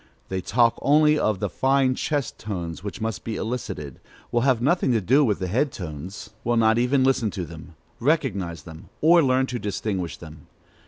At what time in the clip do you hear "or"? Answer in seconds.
8.99-9.21